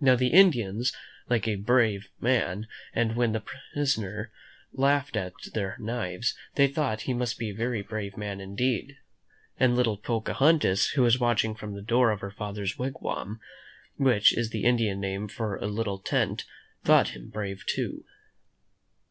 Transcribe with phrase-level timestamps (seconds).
[0.00, 0.90] Now, the Indians
[1.28, 3.42] like a brave man, and when their
[3.74, 4.32] prisoner
[4.72, 8.96] laughed at their knives, they thought he must be a very brave man indeed.
[9.58, 13.38] And little Pocahontas, who was watching from the door of her father's wig wam,
[13.98, 16.46] which is the Indian name for a little tent,
[16.82, 18.06] thought him brave too.